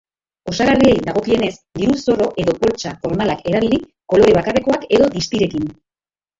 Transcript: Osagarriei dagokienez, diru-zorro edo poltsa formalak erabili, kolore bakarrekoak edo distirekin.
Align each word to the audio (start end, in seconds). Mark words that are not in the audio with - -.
Osagarriei 0.51 0.95
dagokienez, 1.09 1.51
diru-zorro 1.81 2.31
edo 2.45 2.57
poltsa 2.65 2.95
formalak 3.05 3.47
erabili, 3.53 3.81
kolore 4.15 4.37
bakarrekoak 4.41 4.93
edo 4.99 5.15
distirekin. 5.19 5.73